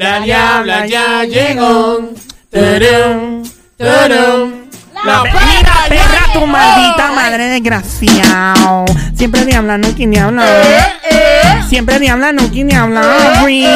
La 0.00 0.18
diabla 0.20 0.86
ya 0.86 1.24
llegó. 1.24 2.00
Turum, 2.50 3.44
turum. 3.76 4.52
La 5.04 5.22
Mira, 5.24 5.74
perra, 5.90 6.32
tu 6.32 6.46
maldita 6.46 7.12
madre 7.12 7.48
desgraciado. 7.48 8.86
Siempre 9.14 9.44
diabla, 9.44 9.76
no 9.76 9.88
quien 9.94 10.10
diabla. 10.10 10.42
Siempre 11.68 11.98
diabla, 11.98 12.32
no 12.32 12.48
quien 12.48 12.68
diabla. 12.68 13.42
Remix. 13.42 13.70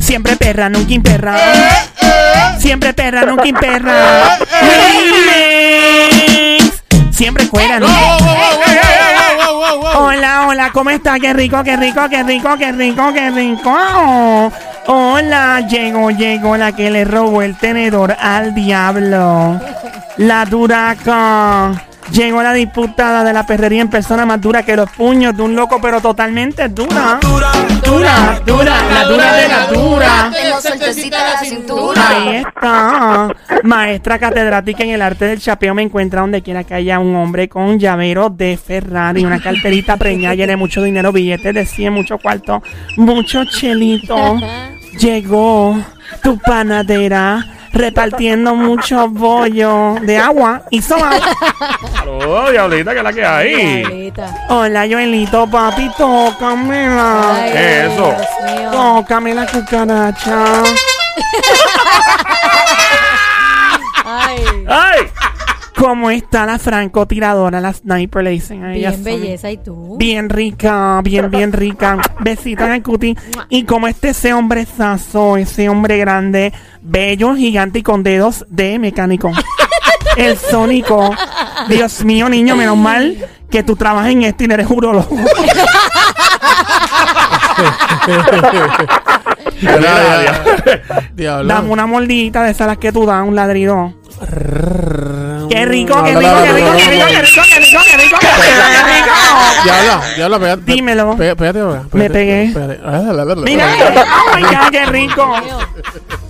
Siempre 0.00 0.34
perra, 0.36 0.68
nunca 0.68 1.00
perra. 1.02 1.36
Siempre 2.58 2.92
perra, 2.94 3.26
nunca 3.26 3.60
perra. 3.60 4.38
Remix. 4.60 5.19
Wow, 9.46 9.80
wow. 9.80 10.06
Hola, 10.06 10.46
hola, 10.48 10.70
¿cómo 10.72 10.88
está? 10.88 11.18
Qué 11.18 11.34
rico, 11.34 11.62
qué 11.62 11.76
rico, 11.76 12.08
qué 12.08 12.22
rico, 12.22 12.56
qué 12.56 12.72
rico, 12.72 13.12
qué 13.12 13.30
rico. 13.30 14.52
Hola, 14.86 15.60
llegó, 15.68 16.10
llegó 16.10 16.56
la 16.56 16.72
que 16.72 16.90
le 16.90 17.04
robó 17.04 17.42
el 17.42 17.56
tenedor 17.56 18.16
al 18.18 18.54
diablo. 18.54 19.60
La 20.16 20.46
duraca. 20.46 21.89
Llegó 22.12 22.42
la 22.42 22.52
diputada 22.52 23.22
de 23.22 23.32
la 23.32 23.46
perrería 23.46 23.82
en 23.82 23.88
persona 23.88 24.26
más 24.26 24.40
dura 24.40 24.64
que 24.64 24.74
los 24.74 24.90
puños 24.90 25.36
de 25.36 25.42
un 25.42 25.54
loco, 25.54 25.78
pero 25.80 26.00
totalmente 26.00 26.68
dura. 26.68 27.18
Dura, 27.22 28.40
dura, 28.44 28.74
la 28.92 29.04
dura 29.04 29.34
de 29.34 29.48
la 29.48 29.66
dura. 29.66 30.30
Tengo 30.32 30.60
suertecita 30.60 31.34
la 31.34 31.40
cintura. 31.40 32.08
Ahí 32.08 32.36
está. 32.36 33.28
Maestra 33.62 34.18
catedrática 34.18 34.82
en 34.82 34.90
el 34.90 35.02
arte 35.02 35.26
del 35.26 35.40
chapeo 35.40 35.74
me 35.74 35.82
encuentra 35.82 36.22
donde 36.22 36.42
quiera 36.42 36.64
que 36.64 36.74
haya 36.74 36.98
un 36.98 37.14
hombre 37.14 37.48
con 37.48 37.78
llavero 37.78 38.28
de 38.28 38.56
Ferrari, 38.56 39.24
una 39.24 39.40
carterita 39.40 39.96
preñada 39.96 40.34
llena 40.34 40.52
de 40.52 40.56
mucho 40.56 40.82
dinero, 40.82 41.12
billetes 41.12 41.54
de 41.54 41.64
100, 41.64 41.92
mucho 41.92 42.18
cuarto, 42.18 42.62
mucho 42.96 43.44
chelito. 43.44 44.36
Llegó 44.98 45.78
tu 46.22 46.38
panadera 46.38 47.46
repartiendo 47.72 48.54
mucho 48.54 49.08
bollo 49.08 49.96
de 50.02 50.18
agua 50.18 50.62
y 50.70 50.82
soba. 50.82 51.12
Saludos, 52.04 52.50
diablita, 52.52 52.92
que 52.92 52.98
es 52.98 53.04
la 53.04 53.12
que 53.12 53.24
hay. 53.24 53.76
Diablita. 53.76 54.46
Hola, 54.48 54.86
Joelito, 54.90 55.46
papi, 55.46 55.90
tócamela. 55.96 57.34
Ay, 57.44 57.52
¿Qué 57.52 57.80
es 57.86 57.92
eso? 57.92 58.06
Dios 58.06 58.58
mío. 58.58 58.70
Tócame 58.72 59.34
la 59.34 59.46
cucaracha. 59.46 60.44
Ay, 64.04 64.42
¡Ay! 64.68 65.00
¿Cómo 65.76 66.10
está 66.10 66.44
la 66.44 66.58
francotiradora, 66.58 67.60
la 67.60 67.72
sniper? 67.72 68.22
Le 68.24 68.30
dicen 68.30 68.64
a 68.64 68.74
ella. 68.74 68.90
bien 68.90 69.04
belleza. 69.04 69.50
¿Y 69.50 69.56
tú? 69.56 69.96
Bien 69.98 70.28
rica, 70.28 71.00
bien, 71.02 71.30
bien 71.30 71.52
rica. 71.52 71.98
Besito 72.20 72.64
en 72.64 72.72
el 72.72 72.82
cuti. 72.82 73.16
Y 73.48 73.64
como 73.64 73.88
este 73.88 74.10
ese 74.10 74.34
hombrezazo, 74.34 75.36
ese 75.38 75.68
hombre 75.70 75.96
grande, 75.96 76.52
bello, 76.82 77.34
gigante 77.34 77.78
y 77.78 77.82
con 77.82 78.02
dedos 78.02 78.44
de 78.48 78.78
mecánico. 78.78 79.32
El 80.16 80.36
sónico. 80.36 81.14
Dios 81.68 82.04
mío, 82.04 82.28
niño, 82.28 82.56
menos 82.56 82.76
mal 82.76 83.16
que 83.50 83.62
tú 83.62 83.76
trabajas 83.76 84.10
en 84.12 84.22
este 84.22 84.44
y 84.44 84.48
no 84.48 84.54
eres 84.54 84.68
urologo. 84.70 85.16
Dame 91.44 91.68
una 91.70 91.86
mordidita 91.86 92.42
de 92.44 92.50
esas 92.52 92.66
las 92.66 92.78
que 92.78 92.92
tú 92.92 93.06
das, 93.06 93.22
un 93.26 93.34
ladrido. 93.34 93.94
Qué 95.50 95.64
rico, 95.64 96.02
qué 96.04 96.14
rico, 96.14 96.30
qué 96.42 96.52
rico, 96.52 96.72
qué 96.76 96.90
rico, 96.90 97.06
qué 97.08 97.22
rico, 97.22 97.40
qué 97.50 97.58
rico, 97.60 97.80
qué 97.88 97.96
rico. 97.96 98.18
Diablo, 99.64 100.00
diablo, 100.16 100.40
pégate. 100.40 100.62
Dímelo. 100.72 101.16
Pé- 101.16 101.36
Pégate, 101.36 101.60
ahora, 101.60 101.82
Me 101.92 102.08
pegué. 102.10 102.52
Mira, 103.44 103.66
oh 103.74 104.36
my 104.36 104.42
God, 104.42 104.70
qué 104.70 104.86
rico. 104.86 105.34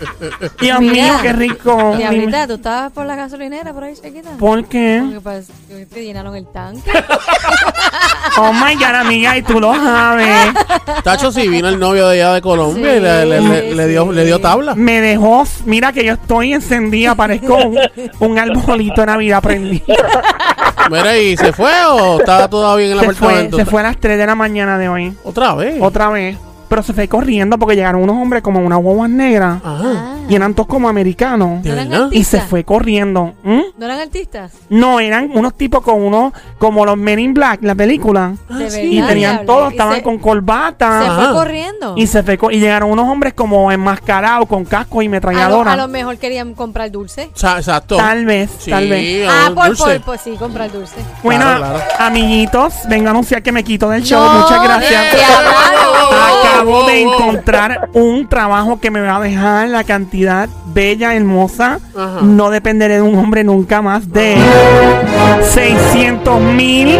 Dios 0.61 0.81
Mira, 0.81 0.93
mío, 0.95 1.15
qué 1.23 1.33
rico. 1.33 1.95
Diablita, 1.97 2.47
¿tú 2.47 2.55
estabas 2.55 2.93
por 2.93 3.07
la 3.07 3.17
gasolinera 3.17 3.73
por 3.73 3.85
ahí, 3.85 3.95
chiquita? 3.95 4.31
¿Por 4.39 4.65
qué? 4.67 5.03
Porque 5.23 5.43
que 5.69 5.87
te 5.87 6.05
llenaron 6.05 6.35
el 6.37 6.47
tanque. 6.47 6.91
Oh 8.37 8.53
my 8.53 8.75
God, 8.75 8.95
amiga, 8.95 9.37
y 9.37 9.43
tú 9.43 9.59
lo 9.61 9.75
sabes. 9.75 10.55
Tacho, 11.03 11.33
si 11.33 11.49
vino 11.49 11.69
el 11.69 11.79
novio 11.79 12.07
de 12.09 12.23
allá 12.23 12.35
de 12.35 12.41
Colombia 12.43 12.97
y 12.97 13.01
le, 13.01 13.27
le- 13.27 13.41
le- 13.41 13.71
Sí, 13.71 13.75
le 13.75 13.87
dio, 13.89 14.13
le 14.13 14.25
dio 14.25 14.39
tabla. 14.41 14.75
Me 14.77 15.01
dejó, 15.01 15.45
mira 15.65 15.93
que 15.93 16.05
yo 16.05 16.13
estoy 16.15 16.53
encendida, 16.53 17.15
parezco 17.15 17.57
un, 17.57 17.79
un 18.21 18.39
arbolito 18.39 19.01
de 19.01 19.07
Navidad 19.07 19.43
prendido. 19.43 19.85
Mira, 20.91 21.19
¿y 21.19 21.37
se 21.37 21.53
fue 21.53 21.73
o 21.87 22.21
estaba 22.21 22.49
todavía 22.49 22.87
en 22.87 22.93
el 22.93 23.01
Se 23.01 23.05
fue, 23.07 23.13
apartamento? 23.29 23.57
se 23.57 23.65
fue 23.67 23.81
a 23.81 23.85
las 23.85 23.97
3 23.99 24.17
de 24.19 24.27
la 24.27 24.35
mañana 24.35 24.79
de 24.79 24.89
hoy. 24.89 25.15
Otra 25.25 25.55
vez. 25.55 25.77
Otra 25.81 26.09
vez. 26.11 26.37
Pero 26.71 26.85
se 26.85 26.93
fue 26.93 27.09
corriendo 27.09 27.59
porque 27.59 27.75
llegaron 27.75 28.01
unos 28.01 28.15
hombres 28.15 28.45
como 28.45 28.61
unas 28.61 28.81
guaguas 28.81 29.11
negras. 29.11 29.61
Ajá. 29.65 30.20
Y 30.29 30.35
eran 30.37 30.55
todos 30.55 30.69
como 30.69 30.89
americanos. 30.89 31.63
¿De 31.63 31.71
¿No 31.71 31.75
eran 31.75 31.89
verdad? 31.89 32.09
Y 32.13 32.25
se 32.25 32.41
fue 32.41 32.65
corriendo. 32.65 33.35
¿Mm? 33.43 33.61
¿No 33.79 33.85
eran 33.87 34.01
artistas? 34.01 34.53
No, 34.69 35.01
eran 35.01 35.31
unos 35.35 35.55
tipos 35.55 35.83
con 35.83 36.03
unos, 36.03 36.33
como 36.59 36.85
los 36.87 36.97
Men 36.97 37.19
in 37.19 37.35
Black, 37.35 37.61
la 37.63 37.75
película. 37.75 38.35
De 38.49 38.71
sí. 38.71 38.99
Y 38.99 39.03
tenían 39.03 39.45
todos, 39.47 39.73
estaban 39.73 39.97
se- 39.97 40.03
con 40.03 40.19
corbata. 40.19 41.01
Se 41.03 41.07
Ajá. 41.09 41.25
fue 41.25 41.33
corriendo. 41.35 41.95
Y 41.97 42.07
se 42.07 42.23
fue 42.23 42.39
y 42.53 42.61
llegaron 42.61 42.91
unos 42.91 43.09
hombres 43.09 43.35
como 43.35 43.73
enmascarados 43.73 44.47
con 44.49 44.65
casco 44.65 45.03
y 45.03 45.07
a, 45.07 45.09
lo, 45.09 45.11
metralladora. 45.13 45.73
a 45.73 45.77
lo 45.77 45.89
mejor 45.89 46.17
querían 46.19 46.55
comprar 46.55 46.91
dulce. 46.91 47.23
Exacto. 47.25 47.97
Tal 47.97 48.25
vez, 48.27 48.51
Sí, 48.59 48.71
tal 48.71 48.89
vez. 48.89 49.29
Ah, 49.29 49.51
por, 49.55 49.67
dulce. 49.69 49.85
por, 49.85 50.01
pues 50.03 50.21
sí, 50.21 50.37
comprar 50.39 50.71
dulce. 50.71 50.97
Bueno, 51.23 51.45
Claro, 51.45 51.61
claro. 51.61 51.81
amiguitos, 51.99 52.75
vengo 52.89 53.09
a 53.09 53.11
anunciar 53.11 53.43
que 53.43 53.53
me 53.53 53.65
quito 53.65 53.89
del 53.91 54.03
show. 54.03 54.23
No, 54.23 54.41
Muchas 54.41 54.63
gracias. 54.63 55.17
Acabo 56.53 56.85
de 56.87 57.03
encontrar 57.03 57.89
un 57.95 58.29
trabajo 58.29 58.81
que 58.81 58.91
me 58.91 59.01
va 59.01 59.17
a 59.17 59.21
dejar 59.21 59.69
la 59.69 59.85
cantidad 59.85 60.10
bella, 60.67 61.15
hermosa. 61.15 61.79
Ajá. 61.97 62.19
No 62.23 62.51
dependeré 62.51 62.95
de 62.97 63.03
un 63.03 63.15
hombre 63.19 63.45
nunca 63.45 63.81
más 63.83 64.11
de 64.13 64.37
600 65.43 66.41
mil 66.41 66.99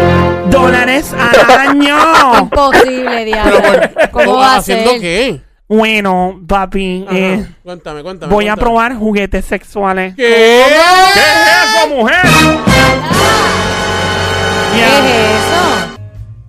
dólares 0.49 1.13
al 1.13 1.51
año. 1.69 1.97
Imposible, 2.41 3.25
diablo. 3.25 3.61
¿Cómo 4.11 4.37
va 4.37 4.53
a 4.55 4.57
¿Haciendo 4.57 4.91
ser? 4.91 5.01
qué? 5.01 5.41
Bueno, 5.67 6.41
papi, 6.47 7.05
Ajá. 7.07 7.17
eh, 7.17 7.45
cuéntame, 7.63 8.03
cuéntame. 8.03 8.33
voy 8.33 8.45
a 8.45 8.55
cuéntame. 8.55 8.61
probar 8.61 8.95
juguetes 8.95 9.45
sexuales. 9.45 10.13
¿Qué? 10.15 10.23
¿Qué 11.13 11.19
es 11.19 11.85
eso, 11.85 11.95
mujer? 11.95 12.17
¿Qué 14.73 14.77
Yeah. 14.77 14.99
es 14.99 15.05
eso? 15.05 15.97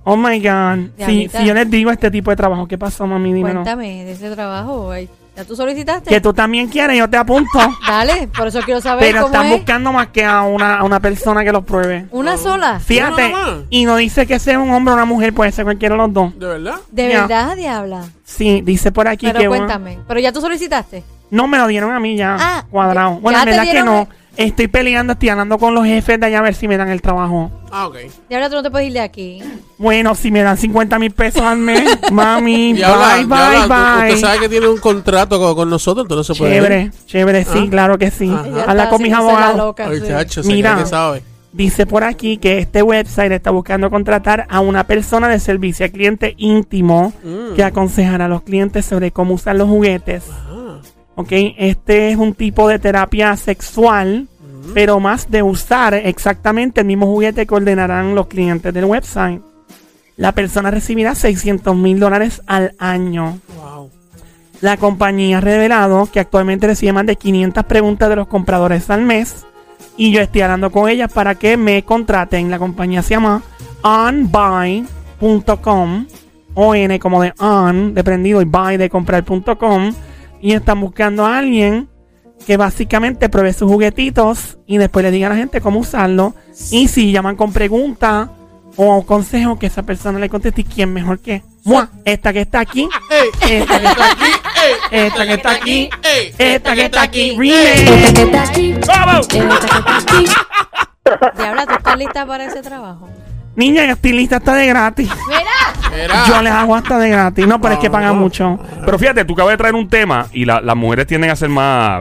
Oh 0.04 0.16
my 0.16 0.38
God. 0.40 0.90
Si, 0.96 1.04
Diablita. 1.06 1.38
si 1.40 1.44
yo 1.46 1.54
les 1.54 1.70
digo 1.70 1.90
este 1.92 2.10
tipo 2.10 2.30
de 2.30 2.36
trabajo, 2.36 2.66
¿qué 2.66 2.76
pasó, 2.78 3.06
mami? 3.06 3.32
Dímelo. 3.32 3.62
Cuéntame 3.62 4.04
de 4.04 4.12
ese 4.12 4.30
trabajo. 4.30 4.90
ay. 4.90 5.08
¿Ya 5.34 5.44
tú 5.44 5.56
solicitaste? 5.56 6.10
Que 6.10 6.20
tú 6.20 6.34
también 6.34 6.68
quieres, 6.68 6.98
yo 6.98 7.08
te 7.08 7.16
apunto. 7.16 7.58
Dale, 7.86 8.28
por 8.36 8.48
eso 8.48 8.60
quiero 8.60 8.80
saber 8.82 9.02
Pero 9.04 9.22
cómo 9.22 9.34
están 9.34 9.46
es. 9.46 9.56
buscando 9.56 9.92
más 9.92 10.08
que 10.08 10.24
a 10.24 10.42
una, 10.42 10.76
a 10.78 10.84
una 10.84 11.00
persona 11.00 11.42
que 11.42 11.52
los 11.52 11.64
pruebe. 11.64 12.06
¿Una 12.10 12.36
sola? 12.36 12.78
Fíjate, 12.80 13.30
nada 13.30 13.46
más. 13.46 13.60
y 13.70 13.84
no 13.86 13.96
dice 13.96 14.26
que 14.26 14.38
sea 14.38 14.58
un 14.58 14.70
hombre 14.70 14.92
o 14.92 14.96
una 14.96 15.06
mujer, 15.06 15.32
puede 15.32 15.50
ser 15.52 15.64
cualquiera 15.64 15.94
de 15.94 16.02
los 16.02 16.12
dos. 16.12 16.38
¿De 16.38 16.46
verdad? 16.46 16.74
¿De 16.90 17.08
Ya. 17.08 17.20
verdad, 17.22 17.56
diabla? 17.56 18.04
Sí, 18.24 18.60
dice 18.62 18.92
por 18.92 19.08
aquí 19.08 19.26
Pero 19.26 19.40
que 19.40 19.48
bueno, 19.48 19.64
cuéntame. 19.66 19.98
¿Pero 20.06 20.20
ya 20.20 20.32
tú 20.32 20.40
solicitaste? 20.42 21.02
no 21.30 21.46
me 21.46 21.56
lo 21.56 21.66
dieron 21.66 21.92
a 21.92 21.98
mí 21.98 22.14
ya, 22.14 22.36
Ah, 22.38 22.64
cuadrado. 22.70 23.14
ya- 23.14 23.20
Bueno, 23.20 23.38
ya 23.38 23.42
en 23.42 23.44
te 23.46 23.50
verdad 23.52 23.64
que 23.64 23.70
dieron 23.70 23.86
no. 23.94 24.08
Estoy 24.36 24.66
peleando, 24.66 25.12
estoy 25.12 25.28
hablando 25.28 25.58
con 25.58 25.74
los 25.74 25.84
jefes 25.84 26.18
de 26.18 26.26
allá 26.26 26.38
a 26.38 26.42
ver 26.42 26.54
si 26.54 26.66
me 26.66 26.76
dan 26.78 26.88
el 26.88 27.02
trabajo. 27.02 27.50
Ah, 27.70 27.86
ok. 27.86 27.96
Diabla, 28.30 28.48
tú 28.48 28.56
no 28.56 28.62
te 28.62 28.70
puedes 28.70 28.86
ir 28.88 28.94
de 28.94 29.00
aquí. 29.00 29.42
Bueno, 29.78 30.14
si 30.14 30.30
me 30.30 30.42
dan 30.42 30.56
50 30.56 30.98
mil 30.98 31.10
pesos 31.10 31.42
al 31.42 31.58
mes, 31.58 31.82
mami, 32.12 32.72
bye, 32.72 32.82
bye, 32.82 33.22
tú- 33.24 33.28
bye. 33.28 34.08
Usted 34.14 34.16
sabe 34.20 34.40
que 34.40 34.48
tiene 34.48 34.68
un 34.68 34.78
contrato 34.78 35.38
con, 35.38 35.54
con 35.54 35.68
nosotros, 35.70 36.04
entonces 36.06 36.34
se 36.34 36.40
puede. 36.40 36.56
ir. 36.56 36.62
Chévere, 36.62 36.90
chévere, 37.06 37.44
sí, 37.44 37.64
Ah. 37.66 37.70
claro 37.70 37.98
que 37.98 38.10
sí. 38.10 38.30
Ajá. 38.30 38.64
Habla 38.70 38.88
con 38.88 39.02
mis 39.02 39.12
abogados. 39.12 39.56
loca, 39.56 39.86
Ay, 39.88 40.00
sí. 40.00 40.06
chacho, 40.08 40.42
Mira. 40.44 40.76
que 40.76 40.86
sabe. 40.86 41.22
Dice 41.52 41.84
por 41.84 42.02
aquí 42.02 42.38
que 42.38 42.58
este 42.60 42.82
website 42.82 43.30
está 43.32 43.50
buscando 43.50 43.90
contratar 43.90 44.46
a 44.48 44.60
una 44.60 44.84
persona 44.86 45.28
de 45.28 45.38
servicio 45.38 45.84
al 45.84 45.92
cliente 45.92 46.34
íntimo 46.38 47.12
Mm. 47.22 47.54
que 47.54 47.62
aconsejará 47.62 48.24
a 48.24 48.28
los 48.28 48.40
clientes 48.40 48.86
sobre 48.86 49.10
cómo 49.10 49.34
usar 49.34 49.56
los 49.56 49.68
juguetes. 49.68 50.24
Ok, 51.14 51.28
este 51.58 52.10
es 52.10 52.16
un 52.16 52.34
tipo 52.34 52.68
de 52.68 52.78
terapia 52.78 53.36
sexual, 53.36 54.28
pero 54.72 54.98
más 54.98 55.30
de 55.30 55.42
usar 55.42 55.94
exactamente 55.94 56.80
el 56.80 56.86
mismo 56.86 57.06
juguete 57.06 57.46
que 57.46 57.54
ordenarán 57.54 58.14
los 58.14 58.28
clientes 58.28 58.72
del 58.72 58.86
website. 58.86 59.42
La 60.16 60.32
persona 60.32 60.70
recibirá 60.70 61.14
600 61.14 61.76
mil 61.76 61.98
dólares 62.00 62.40
al 62.46 62.74
año. 62.78 63.38
wow. 63.56 63.90
La 64.60 64.76
compañía 64.76 65.38
ha 65.38 65.40
revelado 65.40 66.08
que 66.10 66.20
actualmente 66.20 66.68
recibe 66.68 66.92
más 66.92 67.04
de 67.04 67.16
500 67.16 67.64
preguntas 67.64 68.08
de 68.08 68.16
los 68.16 68.28
compradores 68.28 68.88
al 68.90 69.02
mes 69.02 69.44
y 69.96 70.12
yo 70.12 70.20
estoy 70.20 70.42
hablando 70.42 70.70
con 70.70 70.88
ellas 70.88 71.12
para 71.12 71.34
que 71.34 71.56
me 71.56 71.82
contraten. 71.82 72.50
La 72.50 72.60
compañía 72.60 73.02
se 73.02 73.14
llama 73.14 73.42
onbuy.com, 73.82 74.86
on 76.54 76.98
como 76.98 77.22
de 77.22 77.34
on, 77.38 77.92
de 77.94 78.04
prendido 78.04 78.40
y 78.40 78.44
buy 78.44 78.76
de 78.76 78.88
comprar.com 78.88 79.92
y 80.42 80.52
están 80.52 80.80
buscando 80.80 81.24
a 81.24 81.38
alguien 81.38 81.88
que 82.46 82.56
básicamente 82.56 83.28
pruebe 83.28 83.52
sus 83.52 83.70
juguetitos 83.70 84.58
y 84.66 84.76
después 84.76 85.04
le 85.04 85.12
diga 85.12 85.28
a 85.28 85.30
la 85.30 85.36
gente 85.36 85.60
cómo 85.60 85.80
usarlo. 85.80 86.34
Y 86.72 86.88
si 86.88 87.12
llaman 87.12 87.36
con 87.36 87.52
preguntas 87.52 88.28
o 88.76 89.06
consejos, 89.06 89.58
que 89.58 89.66
esa 89.66 89.84
persona 89.84 90.18
le 90.18 90.28
conteste 90.28 90.62
y 90.62 90.64
quién 90.64 90.92
mejor 90.92 91.20
que. 91.20 91.42
Mua, 91.64 91.88
esta 92.04 92.32
que 92.32 92.40
está 92.40 92.58
aquí, 92.60 92.88
esta 93.48 93.78
que 93.78 93.86
está 93.86 94.10
aquí, 94.10 94.30
esta 94.90 95.26
que 95.26 95.34
está 95.34 95.52
aquí, 95.52 95.90
esta 96.38 96.74
que 96.74 96.84
está 96.84 97.02
aquí, 97.02 97.30
ey. 97.30 97.36
remix. 97.36 98.86
¡Vamos! 98.88 99.28
Diabla, 101.36 101.66
¿tú 101.66 101.74
estás 101.74 101.98
lista 101.98 102.26
para 102.26 102.46
ese 102.46 102.62
trabajo? 102.62 103.08
Niña, 103.56 103.84
el 103.84 103.90
estilista 103.90 104.36
está 104.36 104.54
de 104.54 104.66
gratis. 104.66 105.08
Mira. 105.28 105.40
Mira. 105.94 106.24
Yo 106.26 106.40
les 106.42 106.52
hago 106.52 106.74
hasta 106.74 106.98
de 106.98 107.08
gratis. 107.10 107.46
No, 107.46 107.60
pero 107.60 107.74
es 107.74 107.80
que 107.80 107.90
pagan 107.90 108.16
mucho. 108.18 108.58
Pero 108.84 108.98
fíjate, 108.98 109.24
tú 109.24 109.34
acabas 109.34 109.52
de 109.52 109.58
traer 109.58 109.74
un 109.74 109.88
tema 109.88 110.26
y 110.32 110.44
la- 110.44 110.60
las 110.60 110.74
mujeres 110.76 111.06
tienden 111.06 111.30
a 111.30 111.36
ser 111.36 111.50
más, 111.50 112.00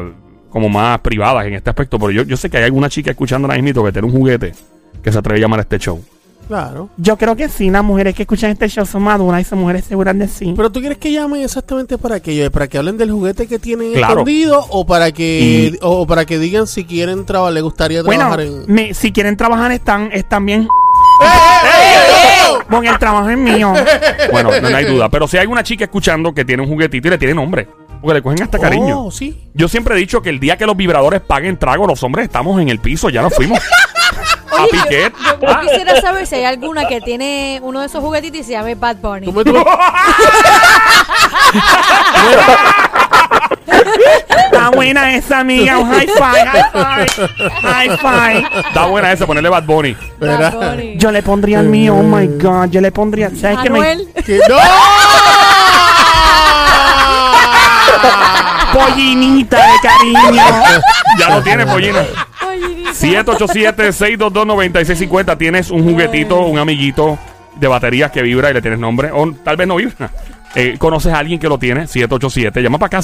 como 0.49 0.69
más 0.69 0.99
privadas 1.01 1.45
en 1.45 1.53
este 1.55 1.69
aspecto. 1.69 1.99
Pero 1.99 2.11
yo, 2.11 2.23
yo 2.23 2.37
sé 2.37 2.49
que 2.49 2.57
hay 2.57 2.63
alguna 2.63 2.89
chica 2.89 3.11
escuchando 3.11 3.47
ahora 3.47 3.61
mismo 3.61 3.83
que 3.83 3.91
tiene 3.91 4.07
un 4.07 4.13
juguete 4.13 4.53
que 5.03 5.11
se 5.11 5.17
atreve 5.19 5.39
a 5.39 5.41
llamar 5.41 5.59
a 5.59 5.63
este 5.63 5.77
show. 5.77 6.01
Claro. 6.47 6.89
Yo 6.97 7.17
creo 7.17 7.35
que 7.35 7.47
sí, 7.47 7.69
las 7.69 7.83
mujeres 7.83 8.13
que 8.13 8.23
escuchan 8.23 8.49
este 8.51 8.67
show 8.67 8.85
son 8.85 9.03
maduras 9.03 9.39
y 9.41 9.43
son 9.45 9.59
mujeres 9.59 9.85
seguras 9.85 10.17
de 10.17 10.27
sí. 10.27 10.53
Pero 10.55 10.69
tú 10.69 10.79
quieres 10.81 10.97
que 10.97 11.11
llamen 11.11 11.41
exactamente 11.43 11.97
para 11.97 12.19
qué? 12.19 12.49
¿Para 12.51 12.67
que 12.67 12.77
hablen 12.77 12.97
del 12.97 13.09
juguete 13.11 13.47
que 13.47 13.57
tienen 13.57 13.93
Claro. 13.93 14.13
escondido 14.13 14.65
o 14.69 14.85
para 14.85 15.11
que 15.13 15.71
Y- 15.73 15.77
o 15.81 16.05
para 16.05 16.25
que 16.25 16.39
digan 16.39 16.67
si 16.67 16.83
quieren 16.83 17.25
trabajar, 17.25 17.53
le 17.53 17.61
gustaría 17.61 18.03
Bueno, 18.03 18.21
trabajar 18.21 18.41
en 18.41 18.63
me- 18.67 18.93
si 18.93 19.11
quieren 19.13 19.37
trabajar 19.37 19.71
están, 19.71 20.09
están 20.11 20.45
bien. 20.45 20.67
¡Ey! 21.21 22.53
Porque 22.69 22.87
el 22.89 22.97
trabajo 22.99 23.29
es 23.29 23.37
mío. 23.37 23.73
Bueno, 24.31 24.49
no, 24.61 24.69
no 24.69 24.77
hay 24.77 24.85
duda. 24.85 25.09
Pero 25.09 25.27
si 25.27 25.37
hay 25.37 25.47
una 25.47 25.63
chica 25.63 25.83
escuchando 25.85 26.33
que 26.33 26.45
tiene 26.45 26.63
un 26.63 26.69
juguetito 26.69 27.07
y 27.07 27.11
le 27.11 27.17
tiene 27.17 27.33
nombre. 27.33 27.67
Porque 28.01 28.15
le 28.15 28.21
cogen 28.23 28.41
hasta 28.43 28.57
cariño. 28.59 29.05
Oh, 29.05 29.11
sí. 29.11 29.49
Yo 29.53 29.67
siempre 29.67 29.93
he 29.95 29.97
dicho 29.97 30.21
que 30.21 30.29
el 30.29 30.39
día 30.39 30.57
que 30.57 30.65
los 30.65 30.75
vibradores 30.75 31.21
paguen 31.21 31.57
trago, 31.57 31.85
los 31.85 32.01
hombres 32.03 32.25
estamos 32.25 32.59
en 32.61 32.69
el 32.69 32.79
piso, 32.79 33.09
ya 33.09 33.21
nos 33.21 33.33
fuimos. 33.35 33.59
a 34.51 34.63
Oye, 34.63 34.69
yo- 34.73 34.83
piquet. 34.83 35.13
Yo, 35.41 35.47
Ah, 35.47 35.61
quisiera 35.61 36.01
saber 36.01 36.25
si 36.25 36.35
hay 36.35 36.45
alguna 36.45 36.87
que 36.87 36.99
tiene 37.01 37.59
uno 37.63 37.79
de 37.81 37.85
esos 37.85 38.01
juguetitos 38.03 38.39
y 38.39 38.43
se 38.43 38.51
llame 38.53 38.73
Bad 38.75 38.97
Bunny. 38.97 39.25
Tú 39.27 39.33
me- 39.33 39.43
tú 39.43 39.53
me- 39.53 39.63
Está 43.67 44.69
buena 44.69 45.15
esa 45.15 45.39
amiga. 45.39 45.79
Un 45.79 45.91
high 45.91 46.07
five, 46.07 46.45
high 46.45 46.69
five. 46.71 47.07
High 47.61 47.97
five. 47.97 48.45
Está 48.67 48.85
buena 48.87 49.11
esa, 49.11 49.25
ponerle 49.25 49.49
Bad 49.49 49.63
Bunny. 49.63 49.95
Bad 50.19 50.37
Mira. 50.37 50.51
Bunny. 50.51 50.97
Yo 50.97 51.11
le 51.11 51.23
pondría 51.23 51.59
el 51.59 51.67
mío. 51.67 51.95
Oh 51.95 52.03
my 52.03 52.27
God. 52.27 52.69
Yo 52.69 52.79
le 52.81 52.91
pondría. 52.91 53.29
¿Sabes 53.29 53.59
qué? 53.63 53.69
Me, 53.69 53.95
¡No! 53.95 54.01
pollinita 58.73 59.57
de 59.57 59.73
cariño. 59.81 60.43
Ya 61.19 61.29
lo 61.29 61.41
tiene, 61.43 61.65
pollina. 61.65 62.05
Oye, 62.47 62.85
787-622-9650. 62.93 65.37
Tienes 65.37 65.69
un 65.71 65.83
juguetito, 65.83 66.39
un 66.41 66.59
amiguito 66.59 67.17
de 67.55 67.67
baterías 67.67 68.11
que 68.11 68.21
vibra 68.21 68.51
y 68.51 68.53
le 68.53 68.61
tienes 68.61 68.79
nombre. 68.79 69.09
O 69.13 69.31
tal 69.43 69.57
vez 69.57 69.67
no 69.67 69.75
vibra. 69.77 70.11
Eh, 70.53 70.75
¿Conoces 70.77 71.13
a 71.13 71.19
alguien 71.19 71.39
que 71.39 71.47
lo 71.47 71.57
tiene? 71.57 71.87
787. 71.87 72.61
Llama 72.61 72.77
para 72.77 72.87
acá, 72.87 73.01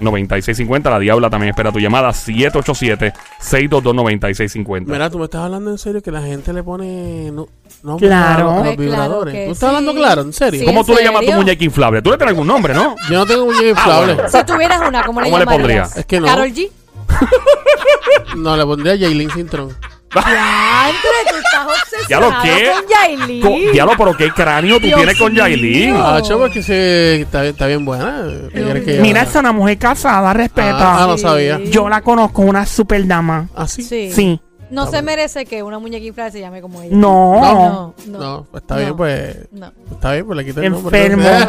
787-622-9650. 0.00 0.90
La 0.90 0.98
Diabla 0.98 1.28
también 1.28 1.50
espera 1.50 1.70
tu 1.70 1.78
llamada. 1.80 2.10
787-622-9650. 2.12 4.84
Mira, 4.86 5.10
tú 5.10 5.18
me 5.18 5.24
estás 5.24 5.42
hablando 5.42 5.70
en 5.70 5.78
serio 5.78 6.02
que 6.02 6.10
la 6.10 6.22
gente 6.22 6.52
le 6.52 6.62
pone 6.62 7.30
no, 7.32 7.46
no 7.82 7.96
Claro. 7.98 8.50
a 8.50 8.54
los 8.54 8.62
Pues 8.62 8.76
claro 8.76 8.82
vibradores. 8.82 9.34
que 9.34 9.46
¿Tú 9.46 9.52
estás 9.52 9.68
hablando 9.68 9.94
claro? 9.94 10.22
¿En 10.22 10.32
serio? 10.32 10.60
Sí. 10.60 10.66
¿Cómo 10.66 10.80
¿en 10.80 10.86
tú 10.86 10.94
le 10.94 11.04
llamas 11.04 11.22
a 11.22 11.26
tu 11.26 11.32
muñeca 11.32 11.64
inflable? 11.64 12.02
Tú 12.02 12.10
le 12.10 12.16
tienes 12.16 12.32
algún 12.32 12.46
nombre, 12.46 12.74
¿no? 12.74 12.96
Yo 13.10 13.18
no 13.18 13.26
tengo 13.26 13.46
muñeca 13.46 13.68
inflable. 13.68 14.14
bueno. 14.14 14.28
Si 14.30 14.44
tuvieras 14.44 14.88
una, 14.88 15.02
¿cómo 15.04 15.20
le 15.20 15.26
¿Cómo 15.26 15.38
le 15.38 15.44
llamarías? 15.44 15.88
pondría? 15.88 16.00
Es 16.00 16.06
que 16.06 16.20
no. 16.20 16.26
Carol 16.26 16.48
G. 16.48 16.70
No, 18.36 18.56
le 18.56 18.64
pondría 18.64 18.96
Jaylin 18.98 19.30
Cintrón. 19.30 19.76
Andre, 20.14 21.10
tú 21.30 21.36
estás 21.36 21.66
obsesionado 21.66 22.08
¿Ya 22.08 22.20
lo 22.20 22.30
qué? 22.42 22.70
con 22.72 22.84
Yailin. 22.88 23.42
Co- 23.42 23.72
Diablo, 23.72 23.92
pero 23.96 24.16
qué 24.16 24.30
cráneo 24.30 24.78
tú 24.78 24.86
Dios 24.86 24.96
tienes 24.98 25.18
con 25.18 25.32
mío. 25.32 25.42
Yailin. 25.42 25.94
Ah, 25.96 26.20
chavo, 26.22 26.46
es 26.46 26.52
que 26.52 26.62
se, 26.62 27.22
está, 27.22 27.44
está 27.44 27.66
bien 27.66 27.84
buena. 27.84 28.22
¿Qué 28.52 28.62
quieres 28.62 28.84
que 28.84 29.00
Mira, 29.00 29.22
haga? 29.22 29.30
es 29.30 29.36
una 29.36 29.52
mujer 29.52 29.78
casada. 29.78 30.32
Respeta. 30.34 31.02
Ah, 31.02 31.06
no 31.06 31.18
sabía. 31.18 31.58
Yo 31.64 31.88
la 31.88 32.00
conozco. 32.02 32.42
Una 32.42 32.64
super 32.66 33.04
dama. 33.06 33.48
¿Ah, 33.56 33.66
sí? 33.66 33.82
Sí. 33.82 34.12
Sí. 34.12 34.40
No 34.70 34.86
se 34.90 35.02
merece 35.02 35.44
que 35.44 35.62
una 35.62 35.78
muñeca 35.78 36.30
se 36.30 36.40
llame 36.40 36.62
como 36.62 36.80
ella. 36.80 36.96
No. 36.96 37.40
No, 37.40 37.94
no. 38.06 38.18
No, 38.18 38.46
pues 38.50 38.62
está 38.62 38.74
No. 38.76 38.80
bien, 38.80 38.96
pues. 38.96 39.36
No. 39.52 39.70
Está 39.92 40.12
bien, 40.14 40.24
pues 40.26 40.36
le 40.38 40.44
quité 40.46 40.64
el 40.66 40.72
nombre. 40.72 41.04
Enfermo. 41.06 41.28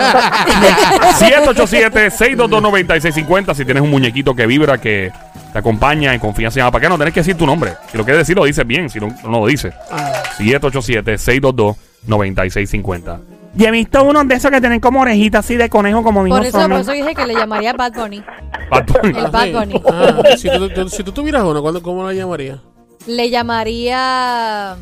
787-622-9650. 1.19 3.56
Si 3.56 3.63
tienes 3.65 3.81
un 3.83 3.89
muñequito 3.92 4.36
que 4.36 4.45
vibra, 4.45 4.77
que 4.77 5.12
te 5.54 5.60
acompaña 5.60 6.14
en 6.14 6.20
confianza, 6.20 6.58
llama 6.60 6.72
para 6.72 6.88
acá. 6.88 6.90
No 6.90 6.98
tenés 6.98 7.14
que 7.14 7.20
decir 7.22 7.38
tu 7.38 7.46
nombre. 7.46 7.74
Si 7.92 7.98
lo 7.98 8.04
quieres 8.04 8.20
decir, 8.22 8.36
lo 8.36 8.44
dices 8.46 8.66
bien. 8.68 8.90
Si 8.90 9.00
no, 9.00 9.08
no 9.24 9.40
lo 9.40 9.46
dices. 9.48 9.74
Ah, 9.92 10.12
787-622-9650. 10.40 13.20
Y 13.56 13.66
he 13.66 13.72
visto 13.72 14.04
unos 14.04 14.28
de 14.28 14.34
esos 14.36 14.50
que 14.50 14.60
tienen 14.60 14.80
como 14.80 15.02
orejitas 15.02 15.46
así 15.46 15.56
de 15.56 15.70
conejo, 15.70 16.02
como 16.02 16.24
dijo 16.24 16.36
Por 16.38 16.44
eso, 16.46 16.68
por 16.68 16.80
eso 16.80 16.92
dije 16.92 17.14
que 17.14 17.28
le 17.28 17.36
llamaría 17.36 17.72
Bad 17.74 17.94
Bunny. 17.94 18.24
Bad 18.72 18.86
Bunny. 18.88 19.20
El 19.20 19.28
Bad 19.28 19.52
Bunny. 19.52 19.82
ah, 19.92 20.24
si, 20.38 20.50
tú, 20.50 20.70
tú- 20.70 20.90
si 20.90 21.04
tú 21.04 21.12
tuvieras 21.12 21.44
uno, 21.44 21.62
¿cuándo- 21.62 21.84
¿cómo 21.84 22.02
lo 22.02 22.12
llamarías? 22.12 22.58
Le 23.06 23.30
llamaría 23.30 24.76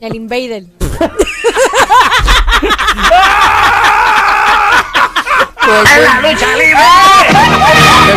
el 0.00 0.14
Invader. 0.14 0.64
¡En 5.68 6.04
la 6.04 6.20
lucha 6.20 6.46
libre! 6.56 6.82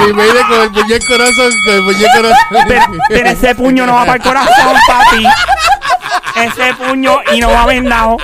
El 0.03 0.09
email 0.11 0.33
con 0.47 0.61
el 0.61 0.71
puñet 0.71 1.01
corazón, 1.07 1.51
con 1.65 1.73
el 1.75 1.83
puñet 1.83 2.07
Pero, 2.15 2.29
corazón. 2.29 2.99
pero 3.09 3.29
ese 3.29 3.55
puño 3.55 3.85
no 3.85 3.93
va 3.93 4.01
para 4.05 4.15
el 4.15 4.21
corazón, 4.23 4.75
papi. 4.87 5.25
Ese 6.35 6.73
puño 6.75 7.17
y 7.33 7.39
no 7.39 7.51
va 7.51 7.65
vendado. 7.65 8.17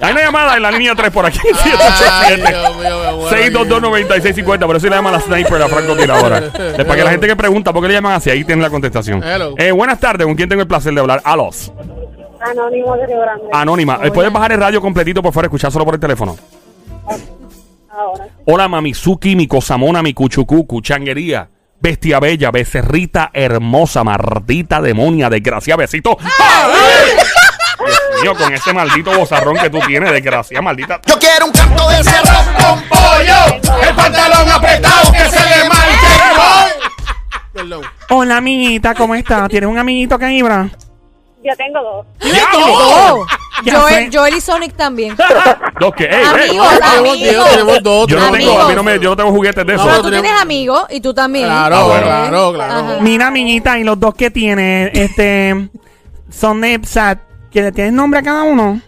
Hay 0.00 0.12
una 0.12 0.22
llamada 0.22 0.56
en 0.56 0.62
la 0.62 0.70
línea 0.70 0.94
3 0.94 1.10
por 1.10 1.26
aquí. 1.26 1.38
Ay, 1.44 1.54
787 1.54 2.48
Dios 2.50 2.76
mío, 2.76 2.98
me 3.04 3.12
muero 3.12 3.36
aquí. 3.36 4.34
622-9650. 4.34 4.66
Por 4.66 4.76
eso 4.76 4.86
le 4.88 4.96
llaman 4.96 5.12
la 5.12 5.20
sniper 5.20 5.62
a 5.62 5.68
Franco 5.68 5.94
Tiradora. 5.96 6.38
Es 6.38 6.84
para 6.84 6.96
que 6.96 7.04
la 7.04 7.10
gente 7.10 7.26
que 7.26 7.36
pregunta 7.36 7.72
por 7.72 7.82
qué 7.82 7.88
le 7.88 7.94
llaman 7.94 8.14
así, 8.14 8.30
ahí 8.30 8.44
tiene 8.44 8.62
la 8.62 8.70
contestación. 8.70 9.22
Hello. 9.22 9.54
Eh, 9.58 9.70
buenas 9.72 10.00
tardes, 10.00 10.26
¿con 10.26 10.34
quién 10.36 10.48
tengo 10.48 10.62
el 10.62 10.68
placer 10.68 10.92
de 10.94 11.00
hablar? 11.00 11.20
Alos. 11.22 11.70
Anónimo 12.40 12.96
de 12.96 13.06
Río 13.06 13.20
Grande. 13.20 13.44
Anónima. 13.52 14.00
Eh. 14.02 14.10
¿Puedes 14.10 14.32
bajar 14.32 14.52
el 14.52 14.58
radio 14.60 14.80
completito 14.80 15.22
por 15.22 15.32
favor? 15.32 15.44
Escuchar 15.44 15.70
solo 15.70 15.84
por 15.84 15.94
el 15.94 16.00
teléfono. 16.00 16.36
Ahora. 18.00 18.28
Hola, 18.46 18.66
Mamizuki, 18.68 19.36
mi 19.36 19.46
cosamona, 19.46 20.02
mi 20.02 20.14
cuchucucu, 20.14 20.80
changuería. 20.80 21.48
Bestia 21.82 22.18
bella, 22.18 22.50
becerrita 22.50 23.30
hermosa, 23.32 24.04
maldita 24.04 24.80
demonia, 24.80 25.28
desgracia, 25.28 25.76
besito. 25.76 26.16
Dios 27.78 28.22
mío, 28.22 28.34
con 28.34 28.52
ese 28.52 28.72
maldito 28.72 29.12
bozarrón 29.16 29.56
que 29.56 29.70
tú 29.70 29.80
tienes, 29.86 30.12
desgracia, 30.12 30.60
maldita. 30.60 31.00
Yo 31.06 31.18
quiero 31.18 31.46
un 31.46 31.52
canto 31.52 31.88
de 31.90 32.04
cerro 32.04 32.38
con 32.58 32.82
pollo, 32.88 33.60
el 33.82 33.94
pantalón 33.94 34.50
apretado 34.50 35.12
que 35.12 35.24
se 35.26 35.40
le 35.40 35.68
marque. 35.68 36.06
Hola, 38.10 38.36
amiguita, 38.38 38.94
¿cómo 38.94 39.14
estás? 39.14 39.48
¿Tienes 39.48 39.68
un 39.68 39.78
amiguito 39.78 40.18
que 40.18 40.26
vibra? 40.26 40.68
Yo 41.42 41.56
tengo 41.56 41.80
dos. 41.82 42.06
Oh, 42.22 43.26
Ya 43.26 43.39
Joel. 43.70 44.10
Joel 44.12 44.34
y 44.36 44.40
Sonic 44.40 44.74
también. 44.76 45.16
Dos 45.80 45.94
que, 45.94 46.04
ey, 46.04 46.10
ey, 46.12 46.24
Amigos, 46.24 46.68
amigos. 46.82 47.50
tenemos 47.50 47.82
dos. 47.82 48.06
Yo 48.08 48.16
no 48.18 48.30
tenemos 48.30 48.38
tengo, 48.38 48.52
dos. 48.52 48.64
a 48.64 48.68
mí 48.68 48.74
no 48.74 48.82
me, 48.82 48.98
yo 49.00 49.10
no 49.10 49.16
tengo 49.16 49.30
juguetes 49.30 49.66
de 49.66 49.72
No, 49.74 49.80
eso. 49.80 49.84
Pero 49.84 49.96
tú 50.02 50.04
tenemos- 50.10 50.22
tienes 50.24 50.42
amigos 50.42 50.86
y 50.90 51.00
tú 51.00 51.14
también. 51.14 51.46
Claro, 51.46 51.76
Ah, 51.76 51.84
bueno. 51.84 52.02
claro, 52.06 52.52
claro. 52.52 52.72
Ajá. 52.74 52.96
Mira, 53.00 53.26
amiguita, 53.28 53.78
y 53.78 53.84
los 53.84 53.98
dos 53.98 54.14
que 54.14 54.30
tienes, 54.30 54.90
este, 54.94 55.68
son 56.30 56.60
de 56.60 56.80
SAT, 56.84 57.18
que 57.50 57.62
le 57.62 57.72
tienes 57.72 57.92
nombre 57.92 58.20
a 58.20 58.22
cada 58.22 58.42
uno. 58.42 58.80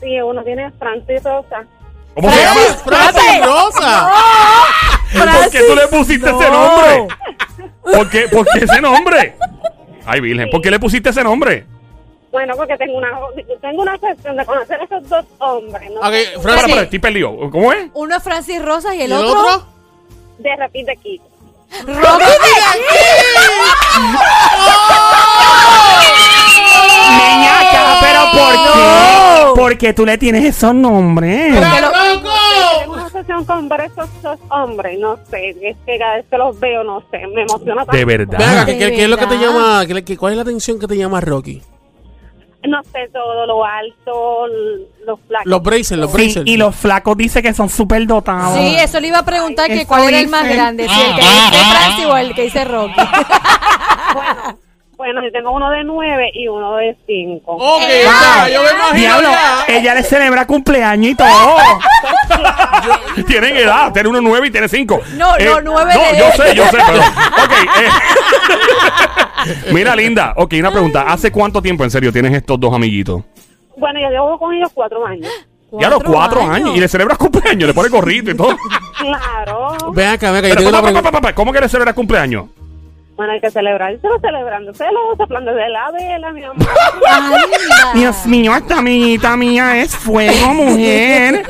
Sí, 0.00 0.20
uno 0.20 0.42
tiene 0.42 0.70
Francis 0.78 1.22
Rosa. 1.22 1.64
¿Cómo 2.14 2.30
se 2.30 2.40
llama? 2.42 2.60
Francis 2.84 3.44
Rosa. 3.46 4.10
¿Por 5.12 5.50
qué 5.50 5.60
tú 5.68 5.74
le 5.76 5.86
pusiste 5.88 6.30
ese 6.30 6.50
nombre? 6.50 7.06
¿Por 7.82 8.10
qué, 8.10 8.28
¿Por 8.28 8.46
qué 8.46 8.64
ese 8.64 8.80
nombre? 8.80 9.36
Ay, 10.06 10.20
Virgen, 10.20 10.48
¿por 10.50 10.60
qué 10.60 10.70
le 10.70 10.80
pusiste 10.80 11.10
ese 11.10 11.22
nombre? 11.22 11.66
Bueno, 12.32 12.54
porque 12.56 12.76
tengo 12.76 12.96
una 12.98 13.08
tengo 13.60 13.82
una 13.82 13.98
sesión 13.98 14.36
de 14.36 14.46
conocer 14.46 14.80
a 14.80 14.84
esos 14.84 15.08
dos 15.08 15.24
hombres. 15.38 15.90
¿no? 15.90 16.00
Francis. 16.00 16.36
espera, 16.46 16.82
estoy 16.82 16.98
perdido. 17.00 17.36
¿Cómo 17.50 17.72
es? 17.72 17.88
Uno 17.94 18.16
es 18.16 18.22
Francis 18.22 18.64
Rosas 18.64 18.94
y 18.94 18.98
¿Y 18.98 19.02
el, 19.02 19.12
otro, 19.12 19.40
otro? 19.40 19.66
De 20.38 20.56
repente 20.56 20.92
aquí. 20.92 21.20
Rocky 21.86 22.24
Niñaca, 27.16 27.98
pero 28.00 28.20
¿por 28.32 28.54
No. 28.54 29.54
qué? 29.54 29.60
Porque 29.60 29.92
tú 29.92 30.06
le 30.06 30.18
tienes 30.18 30.44
esos 30.44 30.74
nombres. 30.74 31.54
Tengo 31.54 32.92
una 32.92 33.08
sesión 33.10 33.44
con 33.44 33.68
ver 33.68 33.80
esos 33.82 34.08
dos 34.22 34.38
hombres. 34.50 34.98
No 34.98 35.18
sé, 35.30 35.50
es 35.62 35.76
que 35.84 35.98
cada 35.98 36.16
vez 36.16 36.24
que 36.30 36.38
los 36.38 36.58
veo, 36.60 36.84
no 36.84 37.02
sé, 37.10 37.26
me 37.34 37.42
emociona 37.42 37.84
tanto. 37.84 37.96
De 37.96 38.04
verdad. 38.04 38.38
Ven 38.38 38.48
acá, 38.48 38.64
¿De 38.66 38.78
¿qué, 38.78 38.78
qué- 38.90 38.96
qué 38.96 39.02
es 39.04 39.08
lo 39.10 39.16
que 39.16 39.26
te 39.26 39.38
llama? 39.38 39.84
qué- 39.86 40.04
qué- 40.04 40.16
¿Cuál 40.16 40.32
es 40.32 40.36
la 40.36 40.42
atención 40.42 40.78
que 40.78 40.86
te 40.86 40.96
llama 40.96 41.20
Rocky? 41.20 41.62
No 42.68 42.82
sé, 42.84 43.08
todo 43.12 43.46
lo 43.46 43.64
alto, 43.64 44.46
los 45.06 45.18
flacos. 45.26 45.46
Los 45.46 45.62
braces, 45.62 45.96
los 45.98 46.10
Sí, 46.10 46.16
braces. 46.16 46.42
y 46.44 46.56
los 46.58 46.76
flacos 46.76 47.16
dice 47.16 47.42
que 47.42 47.54
son 47.54 47.68
súper 47.70 48.06
dotados. 48.06 48.58
Sí, 48.58 48.76
eso 48.78 49.00
le 49.00 49.08
iba 49.08 49.18
a 49.18 49.24
preguntar 49.24 49.66
que 49.68 49.78
Eso 49.80 49.88
cuál 49.88 50.08
era 50.08 50.20
el 50.20 50.28
más 50.28 50.46
grande, 50.46 50.86
si 50.86 51.00
el 51.00 51.14
que 51.14 51.20
dice 51.22 51.64
Francis 51.70 52.04
o 52.06 52.16
el 52.18 52.34
que 52.34 52.42
dice 52.42 52.64
Rocky. 52.64 52.94
Bueno, 54.12 54.58
bueno, 55.00 55.22
yo 55.24 55.32
tengo 55.32 55.50
uno 55.52 55.70
de 55.70 55.82
nueve 55.82 56.30
y 56.34 56.46
uno 56.46 56.76
de 56.76 56.94
cinco. 57.06 57.52
Ok, 57.52 57.82
Eh, 57.88 58.02
ya, 58.04 58.48
yo 58.50 58.62
me 58.62 58.68
imagino 58.70 58.92
Diablo, 58.98 59.30
ya. 59.30 59.64
ella 59.74 59.94
le 59.94 60.02
celebra 60.02 60.46
cumpleaños 60.46 61.12
y 61.12 61.14
todo. 61.14 61.26
Tienen 63.26 63.56
edad, 63.56 63.90
tiene 63.94 64.10
uno 64.10 64.20
nueve 64.20 64.48
y 64.48 64.50
tiene 64.50 64.68
cinco. 64.68 65.00
No, 65.16 65.38
no, 65.38 65.60
nueve 65.62 65.92
No, 65.94 66.00
de- 66.12 66.18
yo 66.18 66.30
sé, 66.32 66.54
yo 66.54 66.66
sé, 66.66 66.76
pero. 66.86 66.98
Ok. 67.00 67.52
eh. 67.80 67.88
Mira, 69.72 69.96
linda. 69.96 70.34
Ok, 70.36 70.52
una 70.58 70.70
pregunta. 70.70 71.04
¿Hace 71.08 71.32
cuánto 71.32 71.62
tiempo, 71.62 71.82
en 71.82 71.90
serio, 71.90 72.12
tienes 72.12 72.34
estos 72.34 72.60
dos 72.60 72.74
amiguitos? 72.74 73.22
Bueno, 73.78 74.00
yo 74.00 74.10
llevo 74.10 74.38
con 74.38 74.52
ellos 74.54 74.70
cuatro 74.74 75.06
años. 75.06 75.30
Ya 75.72 75.86
a 75.86 75.90
los 75.90 76.02
cuatro 76.02 76.42
años. 76.42 76.76
Y 76.76 76.80
le 76.80 76.88
celebras 76.88 77.16
cumpleaños, 77.16 77.68
le 77.68 77.72
pones 77.74 77.90
gorrito 77.90 78.32
y 78.32 78.36
todo. 78.36 78.54
Claro. 78.98 79.92
Ven 79.92 80.08
acá, 80.08 80.30
ven 80.30 80.44
acá, 80.44 80.48
yo 80.48 80.56
tengo 80.56 80.68
una 80.68 80.78
pa, 80.78 80.82
pa, 80.82 80.88
pregunta. 80.92 81.10
pa, 81.10 81.20
pa, 81.20 81.28
pa, 81.28 81.34
¿Cómo 81.34 81.52
que 81.54 81.60
le 81.62 81.68
celebras 81.70 81.94
cumpleaños? 81.94 82.44
Bueno, 83.20 83.34
hay 83.34 83.40
que 83.42 83.50
celebrar. 83.50 84.00
Se 84.00 84.08
lo 84.08 84.18
celebrando. 84.18 84.72
Se 84.72 84.84
lo 84.90 85.14
soplando 85.14 85.52
de 85.52 85.68
la 85.68 85.90
vela, 85.90 86.32
mi 86.32 86.42
amor. 86.42 86.66
Ay. 87.06 88.00
Dios 88.00 88.24
mío, 88.24 88.56
esta 88.56 88.78
amiguita 88.78 89.36
mía 89.36 89.76
es 89.76 89.94
fuego, 89.94 90.54
mujer. 90.54 91.42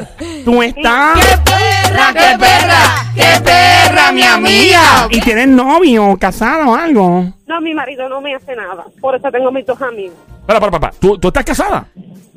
Tú 0.45 0.65
estás. 0.65 1.41
perra, 1.45 2.13
qué 2.13 2.39
perra, 2.41 2.83
qué 3.15 3.41
perra, 3.45 4.11
mi 4.11 4.25
amiga! 4.25 5.07
¿Y 5.11 5.21
tienes 5.21 5.47
novio, 5.47 6.17
casado 6.19 6.73
o 6.73 6.75
algo? 6.75 7.27
No, 7.47 7.61
mi 7.61 7.73
marido 7.73 8.09
no 8.09 8.21
me 8.21 8.35
hace 8.35 8.57
nada. 8.57 8.85
Por 9.01 9.15
eso 9.15 9.31
tengo 9.31 9.53
mis 9.53 9.65
dos 9.65 9.81
amigos. 9.81 10.17
Espera, 10.41 10.59
para, 10.59 10.73
para, 10.73 10.93
¿Tú, 10.99 11.19
¿Tú 11.19 11.29
estás 11.29 11.45
casada? 11.45 11.87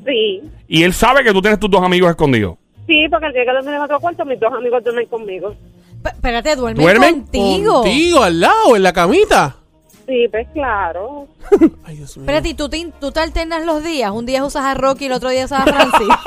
Sí. 0.05 0.43
Y 0.67 0.83
él 0.83 0.93
sabe 0.93 1.23
que 1.23 1.33
tú 1.33 1.41
tienes 1.41 1.59
tus 1.59 1.71
dos 1.71 1.81
amigos 1.81 2.11
escondidos. 2.11 2.55
Sí, 2.85 3.07
porque 3.09 3.25
el 3.25 3.33
día 3.33 3.45
que 3.45 3.51
dormir 3.51 3.73
en 3.73 3.81
otro 3.81 3.99
cuarto, 3.99 4.25
mis 4.25 4.39
dos 4.39 4.53
amigos 4.53 4.83
duermen 4.83 5.07
conmigo. 5.07 5.55
Espérate, 6.05 6.55
duermen, 6.55 6.83
¿Duermen 6.83 7.22
contigo. 7.22 7.81
Contigo, 7.81 8.24
al 8.24 8.39
lado, 8.39 8.75
en 8.75 8.83
la 8.83 8.93
camita. 8.93 9.55
Sí, 10.05 10.27
pues 10.29 10.48
claro. 10.53 11.27
Ay, 11.86 11.98
Dios 11.98 12.17
mío. 12.17 12.24
Espérate, 12.24 12.50
¿y 12.50 12.53
tú 12.53 12.67
te, 12.67 12.91
tú 13.00 13.12
te 13.12 13.22
alternas 13.22 13.65
los 13.65 13.83
días? 13.83 14.12
Un 14.12 14.25
día 14.25 14.43
usas 14.43 14.65
a 14.65 14.74
Rocky 14.74 15.05
y 15.05 15.07
el 15.07 15.13
otro 15.13 15.29
día 15.29 15.45
usas 15.45 15.62
a 15.62 15.63
Francis. 15.63 16.07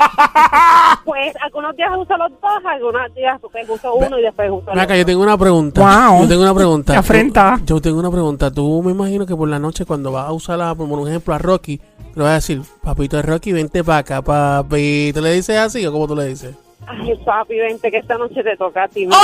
Pues 1.05 1.33
algunos 1.41 1.75
días 1.77 1.89
uso 1.97 2.17
los 2.17 2.31
dos, 2.31 2.65
algunos 2.65 3.13
días 3.15 3.39
pues, 3.39 3.69
uso 3.69 3.95
uno 3.95 4.19
y 4.19 4.23
después 4.23 4.49
uso 4.51 4.71
el 4.71 4.79
acá, 4.79 4.93
otro. 4.93 4.97
yo 4.97 5.05
tengo 5.05 5.23
una 5.23 5.37
pregunta. 5.37 5.81
Wow. 5.81 6.21
Yo 6.23 6.27
tengo 6.27 6.41
una 6.41 6.53
pregunta. 6.53 6.93
Qué 6.93 6.99
afrenta. 6.99 7.57
Yo, 7.59 7.75
yo 7.75 7.81
tengo 7.81 7.99
una 7.99 8.11
pregunta. 8.11 8.51
Tú 8.51 8.83
me 8.83 8.91
imagino 8.91 9.25
que 9.25 9.35
por 9.35 9.47
la 9.47 9.57
noche 9.57 9.85
cuando 9.85 10.11
vas 10.11 10.27
a 10.27 10.33
usar, 10.33 10.61
a, 10.61 10.75
por 10.75 10.87
un 10.87 11.07
ejemplo, 11.07 11.33
a 11.33 11.37
Rocky, 11.37 11.79
le 12.15 12.23
vas 12.23 12.31
a 12.31 12.35
decir, 12.35 12.61
papito 12.83 13.21
Rocky, 13.21 13.53
vente 13.53 13.83
para 13.83 13.99
acá, 13.99 14.21
papi. 14.21 15.11
¿Tú 15.13 15.21
le 15.21 15.31
dices 15.33 15.57
así 15.57 15.85
o 15.85 15.91
cómo 15.93 16.07
tú 16.07 16.15
le 16.15 16.25
dices? 16.25 16.55
Ay, 16.85 17.15
papi, 17.25 17.57
vente 17.57 17.89
que 17.91 17.97
esta 17.97 18.17
noche 18.17 18.43
te 18.43 18.55
toca 18.55 18.83
a 18.83 18.87
ti. 18.87 19.07
¡Oh! 19.11 19.17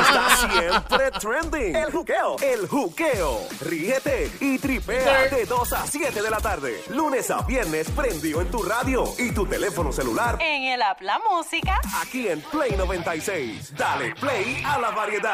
está 0.00 0.36
siempre 0.36 1.10
trending. 1.20 1.76
El 1.76 1.90
juqueo, 1.92 2.36
el 2.40 2.68
juqueo. 2.68 3.40
Ríete 3.60 4.30
y 4.40 4.58
tripea 4.58 5.28
de 5.28 5.44
2 5.46 5.72
a 5.72 5.86
7 5.86 6.22
de 6.22 6.30
la 6.30 6.38
tarde. 6.38 6.82
Lunes 6.90 7.30
a 7.30 7.42
viernes 7.42 7.90
prendido 7.90 8.40
en 8.40 8.50
tu 8.50 8.62
radio 8.62 9.04
y 9.18 9.32
tu 9.32 9.46
teléfono 9.46 9.92
celular 9.92 10.38
En 10.40 10.64
el 10.64 10.82
app 10.82 11.00
La 11.00 11.18
Música. 11.30 11.80
aquí 12.02 12.28
en 12.28 12.40
Play 12.42 12.72
96. 12.76 13.74
Dale 13.76 14.14
play 14.14 14.62
a 14.66 14.78
la 14.78 14.90
variedad. 14.90 15.32